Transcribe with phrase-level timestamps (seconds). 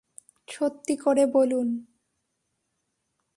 [0.47, 1.67] সত্যি করে বলুন।